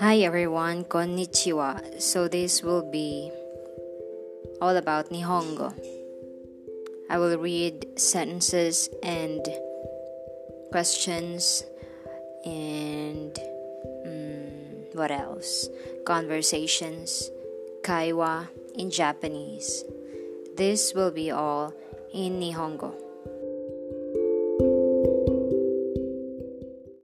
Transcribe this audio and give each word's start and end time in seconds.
Hi 0.00 0.18
everyone, 0.22 0.84
konnichiwa. 0.84 2.00
So 2.00 2.26
this 2.26 2.62
will 2.62 2.82
be 2.90 3.30
all 4.60 4.76
about 4.76 5.10
Nihongo. 5.10 5.72
I 7.08 7.18
will 7.18 7.38
read 7.38 7.86
sentences 7.96 8.88
and 9.04 9.40
questions 10.72 11.62
and 12.44 13.38
um, 14.04 14.98
what 14.98 15.12
else? 15.12 15.68
Conversations, 16.04 17.30
kaiwa 17.82 18.48
in 18.74 18.90
Japanese. 18.90 19.84
This 20.56 20.92
will 20.92 21.12
be 21.12 21.30
all 21.30 21.72
in 22.12 22.40
Nihongo. 22.40 23.03